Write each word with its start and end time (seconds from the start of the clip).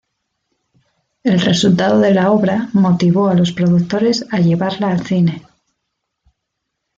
El 1.23 1.39
resultado 1.39 1.99
de 1.99 2.11
la 2.11 2.31
obra 2.31 2.69
motivó 2.73 3.27
a 3.27 3.35
los 3.35 3.51
productores 3.51 4.25
a 4.31 4.39
llevarla 4.39 4.89
al 4.89 5.05
cine. 5.05 5.45